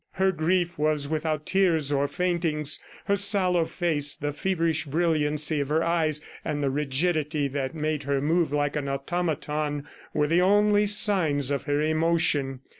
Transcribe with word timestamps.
Her 0.13 0.31
grief 0.31 0.79
was 0.79 1.07
without 1.07 1.45
tears 1.45 1.91
or 1.91 2.07
faintings. 2.07 2.79
Her 3.05 3.15
sallow 3.15 3.65
face, 3.65 4.15
the 4.15 4.31
feverish 4.33 4.85
brilliancy 4.85 5.59
of 5.59 5.69
her 5.69 5.83
eyes, 5.83 6.21
and 6.43 6.63
the 6.63 6.71
rigidity 6.71 7.47
that 7.49 7.75
made 7.75 8.01
her 8.05 8.19
move 8.19 8.51
like 8.51 8.75
an 8.75 8.89
automaton 8.89 9.85
were 10.11 10.25
the 10.25 10.41
only 10.41 10.87
signs 10.87 11.51
of 11.51 11.65
her 11.65 11.81
emotion. 11.81 12.61